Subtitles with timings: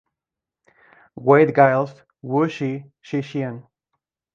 [1.15, 1.93] Wade-Giles:
[2.23, 3.67] Wu-she Shih-chien.